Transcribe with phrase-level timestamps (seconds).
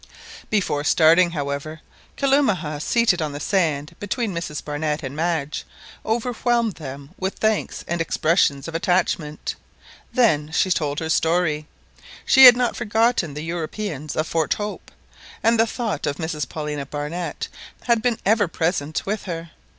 [0.49, 1.79] Before starting, however,
[2.17, 5.63] Kalumah, seated on the sand between Mrs Barnett and Madge,
[6.03, 9.53] overwhelmed them with thanks and expressions of attachment.
[10.11, 11.67] Then she told her story:
[12.25, 14.89] she had not forgotten the Europeans of Fort Hope,
[15.43, 17.47] and the thought of Mrs Paulina Barnett
[17.83, 19.51] had been ever present with her.